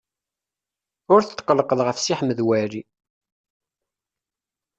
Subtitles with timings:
[1.13, 2.81] Ur tetqellqeḍ ɣef Si Ḥmed Waɛli.